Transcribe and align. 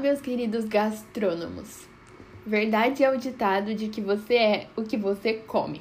meus 0.00 0.20
queridos 0.20 0.66
gastrônomos. 0.66 1.88
Verdade 2.46 3.02
é 3.02 3.10
o 3.10 3.16
ditado 3.16 3.74
de 3.74 3.88
que 3.88 4.02
você 4.02 4.34
é 4.34 4.66
o 4.76 4.82
que 4.82 4.98
você 4.98 5.32
come. 5.32 5.80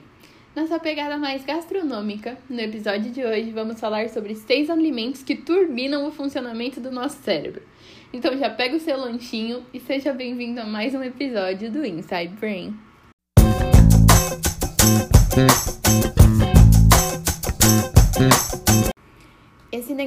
Nessa 0.56 0.80
pegada 0.80 1.18
mais 1.18 1.44
gastronômica, 1.44 2.38
no 2.50 2.62
episódio 2.62 3.12
de 3.12 3.22
hoje 3.26 3.52
vamos 3.52 3.82
falar 3.82 4.08
sobre 4.08 4.34
seis 4.36 4.70
alimentos 4.70 5.24
que 5.24 5.36
turbinam 5.36 6.08
o 6.08 6.12
funcionamento 6.12 6.80
do 6.80 6.90
nosso 6.90 7.18
cérebro. 7.22 7.64
Então 8.14 8.38
já 8.38 8.50
pega 8.50 8.78
o 8.78 8.80
seu 8.80 8.98
lanchinho 8.98 9.66
e 9.74 9.80
seja 9.80 10.14
bem-vindo 10.14 10.62
a 10.62 10.66
mais 10.66 10.96
um 10.96 11.04
episódio 11.04 11.70
do 11.70 11.86
Inside 11.86 12.34
Brain. 12.40 12.74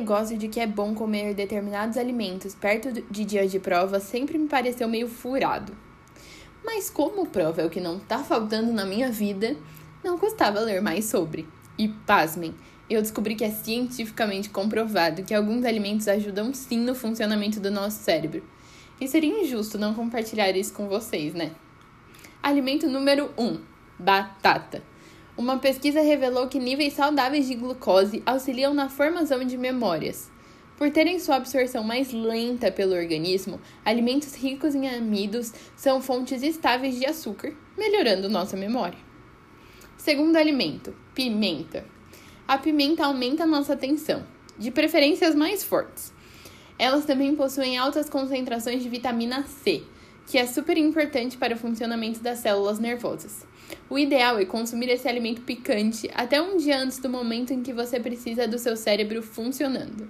Negócio 0.07 0.39
de 0.39 0.47
que 0.47 0.61
é 0.61 0.69
bom 0.69 0.95
comer 0.95 1.35
determinados 1.35 1.97
alimentos 1.97 2.55
perto 2.55 2.93
de 2.93 3.25
dias 3.25 3.51
de 3.51 3.59
prova 3.59 3.99
sempre 3.99 4.39
me 4.39 4.47
pareceu 4.47 4.87
meio 4.87 5.09
furado. 5.09 5.77
Mas 6.65 6.89
como 6.89 7.27
prova 7.27 7.63
é 7.63 7.67
o 7.67 7.71
que 7.71 7.81
não 7.81 7.99
tá 7.99 8.21
faltando 8.21 8.73
na 8.73 8.87
minha 8.87 9.11
vida, 9.11 9.57
não 10.05 10.17
custava 10.17 10.61
ler 10.61 10.81
mais 10.81 11.07
sobre. 11.07 11.49
E 11.77 11.89
pasmem, 11.89 12.55
eu 12.89 13.03
descobri 13.03 13.35
que 13.35 13.43
é 13.43 13.51
cientificamente 13.51 14.49
comprovado 14.49 15.25
que 15.25 15.35
alguns 15.35 15.65
alimentos 15.65 16.07
ajudam 16.07 16.55
sim 16.55 16.79
no 16.79 16.95
funcionamento 16.95 17.59
do 17.59 17.73
nosso 17.73 17.99
cérebro. 18.05 18.45
E 19.01 19.09
seria 19.09 19.43
injusto 19.43 19.77
não 19.77 19.93
compartilhar 19.93 20.57
isso 20.57 20.73
com 20.73 20.87
vocês, 20.87 21.35
né? 21.35 21.51
Alimento 22.41 22.89
número 22.89 23.29
1: 23.37 23.45
um, 23.45 23.61
batata. 23.99 24.85
Uma 25.37 25.59
pesquisa 25.59 26.01
revelou 26.01 26.49
que 26.49 26.59
níveis 26.59 26.95
saudáveis 26.95 27.47
de 27.47 27.55
glucose 27.55 28.23
auxiliam 28.25 28.73
na 28.73 28.89
formação 28.89 29.45
de 29.45 29.59
memórias. 29.59 30.31
Por 30.79 30.91
terem 30.91 31.19
sua 31.19 31.37
absorção 31.37 31.85
mais 31.85 32.11
lenta 32.11 32.73
pelo 32.73 32.95
organismo, 32.95 33.61
alimentos 33.85 34.35
ricos 34.35 34.75
em 34.75 34.89
amidos 34.89 35.53
são 35.77 36.01
fontes 36.01 36.43
estáveis 36.43 36.99
de 36.99 37.05
açúcar, 37.05 37.53
melhorando 37.77 38.31
nossa 38.31 38.57
memória. 38.57 38.99
Segundo 39.99 40.37
alimento, 40.37 40.97
pimenta. 41.15 41.85
A 42.49 42.57
pimenta 42.57 43.05
aumenta 43.05 43.45
nossa 43.45 43.75
atenção, 43.75 44.27
de 44.59 44.71
preferência 44.71 45.29
as 45.29 45.35
mais 45.35 45.63
fortes. 45.63 46.15
Elas 46.79 47.05
também 47.05 47.37
possuem 47.37 47.77
altas 47.77 48.09
concentrações 48.09 48.83
de 48.83 48.89
vitamina 48.89 49.45
C, 49.45 49.83
que 50.27 50.39
é 50.39 50.47
super 50.47 50.77
importante 50.77 51.37
para 51.37 51.55
o 51.55 51.59
funcionamento 51.59 52.21
das 52.21 52.41
células 52.41 52.79
nervosas. 52.79 53.47
O 53.89 53.99
ideal 53.99 54.39
é 54.39 54.45
consumir 54.45 54.89
esse 54.89 55.09
alimento 55.09 55.43
picante 55.43 56.11
até 56.15 56.43
um 56.43 56.57
dia 56.57 56.79
antes 56.79 56.99
do 56.99 57.09
momento 57.09 57.53
em 57.53 57.63
que 57.63 57.73
você 57.73 58.01
precisa 58.01 58.47
do 58.47 58.59
seu 58.59 58.77
cérebro 58.77 59.23
funcionando. 59.23 60.09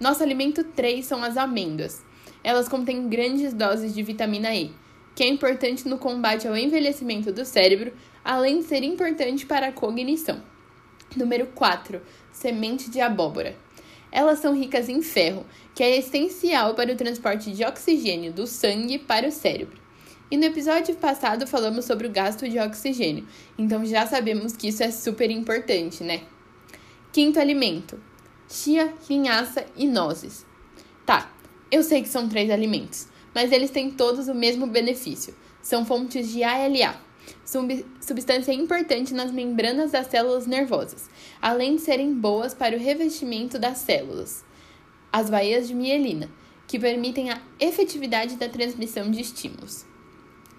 Nosso 0.00 0.22
alimento 0.22 0.62
3 0.62 1.04
são 1.04 1.22
as 1.22 1.36
amêndoas. 1.36 2.04
Elas 2.42 2.68
contêm 2.68 3.08
grandes 3.08 3.52
doses 3.52 3.94
de 3.94 4.02
vitamina 4.02 4.54
E, 4.54 4.72
que 5.14 5.22
é 5.22 5.28
importante 5.28 5.88
no 5.88 5.98
combate 5.98 6.46
ao 6.46 6.56
envelhecimento 6.56 7.32
do 7.32 7.44
cérebro, 7.44 7.92
além 8.24 8.58
de 8.58 8.64
ser 8.64 8.82
importante 8.82 9.46
para 9.46 9.68
a 9.68 9.72
cognição. 9.72 10.42
Número 11.16 11.46
4. 11.46 12.02
Semente 12.32 12.90
de 12.90 13.00
abóbora. 13.00 13.56
Elas 14.10 14.38
são 14.38 14.54
ricas 14.54 14.88
em 14.88 15.02
ferro, 15.02 15.44
que 15.74 15.82
é 15.82 15.98
essencial 15.98 16.74
para 16.74 16.92
o 16.92 16.96
transporte 16.96 17.52
de 17.52 17.64
oxigênio 17.64 18.32
do 18.32 18.46
sangue 18.46 18.98
para 18.98 19.28
o 19.28 19.32
cérebro. 19.32 19.78
E 20.30 20.36
no 20.36 20.44
episódio 20.44 20.94
passado 20.96 21.46
falamos 21.46 21.84
sobre 21.84 22.06
o 22.06 22.10
gasto 22.10 22.48
de 22.48 22.58
oxigênio, 22.58 23.26
então 23.56 23.84
já 23.84 24.06
sabemos 24.06 24.56
que 24.56 24.68
isso 24.68 24.82
é 24.82 24.90
super 24.90 25.30
importante, 25.30 26.02
né? 26.02 26.22
Quinto 27.12 27.38
alimento: 27.38 28.00
chia, 28.48 28.92
linhaça 29.08 29.64
e 29.76 29.86
nozes. 29.86 30.44
Tá, 31.04 31.30
eu 31.70 31.82
sei 31.82 32.02
que 32.02 32.08
são 32.08 32.28
três 32.28 32.50
alimentos, 32.50 33.06
mas 33.32 33.52
eles 33.52 33.70
têm 33.70 33.90
todos 33.90 34.26
o 34.26 34.34
mesmo 34.34 34.66
benefício. 34.66 35.34
São 35.62 35.84
fontes 35.84 36.28
de 36.28 36.42
ALA, 36.42 37.00
substância 38.00 38.52
importante 38.52 39.14
nas 39.14 39.30
membranas 39.30 39.92
das 39.92 40.06
células 40.06 40.46
nervosas, 40.46 41.08
além 41.40 41.76
de 41.76 41.82
serem 41.82 42.14
boas 42.14 42.54
para 42.54 42.76
o 42.76 42.78
revestimento 42.78 43.58
das 43.58 43.78
células. 43.78 44.44
As 45.12 45.30
baias 45.30 45.68
de 45.68 45.74
mielina, 45.74 46.28
que 46.66 46.78
permitem 46.78 47.30
a 47.30 47.40
efetividade 47.60 48.36
da 48.36 48.48
transmissão 48.48 49.10
de 49.10 49.20
estímulos. 49.20 49.84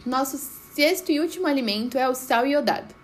Nosso 0.06 0.38
sexto 0.38 1.12
e 1.12 1.20
último 1.20 1.48
alimento 1.48 1.98
é 1.98 2.08
o 2.08 2.16
sal 2.16 2.46
iodado. 2.46 2.96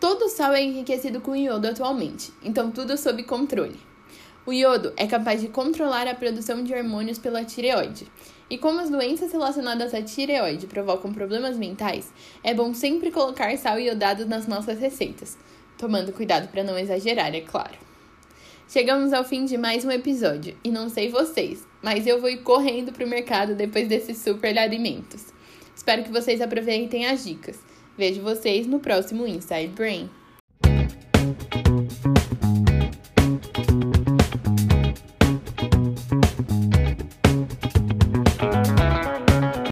Todo 0.00 0.28
sal 0.28 0.52
é 0.52 0.62
enriquecido 0.62 1.20
com 1.20 1.34
iodo 1.34 1.68
atualmente, 1.68 2.32
então 2.42 2.70
tudo 2.70 2.96
sob 2.96 3.22
controle. 3.24 3.80
O 4.46 4.52
iodo 4.52 4.92
é 4.96 5.08
capaz 5.08 5.40
de 5.40 5.48
controlar 5.48 6.06
a 6.06 6.14
produção 6.14 6.62
de 6.62 6.72
hormônios 6.72 7.18
pela 7.18 7.44
tireoide. 7.44 8.06
E 8.48 8.56
como 8.56 8.78
as 8.78 8.88
doenças 8.88 9.32
relacionadas 9.32 9.92
à 9.92 10.00
tireoide 10.00 10.68
provocam 10.68 11.12
problemas 11.12 11.56
mentais, 11.56 12.12
é 12.44 12.54
bom 12.54 12.72
sempre 12.72 13.10
colocar 13.10 13.58
sal 13.58 13.80
iodado 13.80 14.24
nas 14.24 14.46
nossas 14.46 14.78
receitas, 14.78 15.36
tomando 15.76 16.12
cuidado 16.12 16.46
para 16.46 16.62
não 16.62 16.78
exagerar, 16.78 17.34
é 17.34 17.40
claro. 17.40 17.74
Chegamos 18.68 19.12
ao 19.12 19.24
fim 19.24 19.44
de 19.44 19.58
mais 19.58 19.84
um 19.84 19.90
episódio, 19.90 20.56
e 20.62 20.70
não 20.70 20.88
sei 20.88 21.10
vocês, 21.10 21.66
mas 21.82 22.06
eu 22.06 22.20
vou 22.20 22.30
ir 22.30 22.42
correndo 22.42 22.92
pro 22.92 23.06
mercado 23.06 23.56
depois 23.56 23.88
desses 23.88 24.18
super 24.18 24.56
alimentos. 24.56 25.26
Espero 25.74 26.04
que 26.04 26.12
vocês 26.12 26.40
aproveitem 26.40 27.06
as 27.06 27.24
dicas. 27.24 27.58
Vejo 27.98 28.22
vocês 28.22 28.64
no 28.64 28.78
próximo 28.78 29.26
Inside 29.26 29.68
Brain. 29.74 30.08